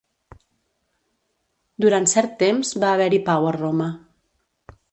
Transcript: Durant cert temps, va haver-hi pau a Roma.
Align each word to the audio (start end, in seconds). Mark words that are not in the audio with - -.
Durant 1.85 2.09
cert 2.15 2.35
temps, 2.41 2.73
va 2.85 2.91
haver-hi 2.97 3.23
pau 3.29 3.47
a 3.51 3.53
Roma. 3.61 3.91